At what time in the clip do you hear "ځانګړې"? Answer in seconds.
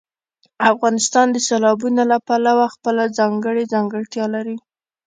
3.17-3.63